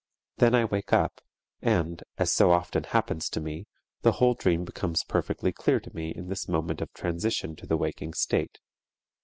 [0.37, 1.21] Then I wake up
[1.61, 3.67] and, as so often happens to me,
[4.01, 7.77] the whole dream becomes perfectly clear to me in this moment of transition to the
[7.77, 8.57] waking state.